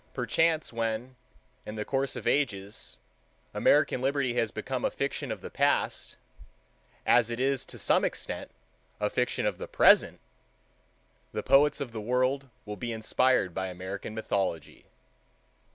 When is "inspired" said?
12.91-13.53